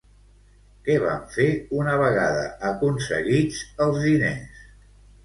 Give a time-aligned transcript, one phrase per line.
[0.85, 1.45] Què van fer
[1.79, 4.65] una vegada aconseguits els diners?